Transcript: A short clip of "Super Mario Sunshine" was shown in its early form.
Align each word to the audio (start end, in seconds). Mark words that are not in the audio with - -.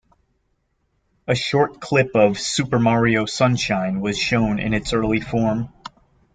A 1.27 1.35
short 1.35 1.79
clip 1.79 2.15
of 2.15 2.39
"Super 2.39 2.79
Mario 2.79 3.25
Sunshine" 3.27 3.99
was 4.01 4.17
shown 4.17 4.57
in 4.57 4.73
its 4.73 4.93
early 4.93 5.21
form. 5.21 5.69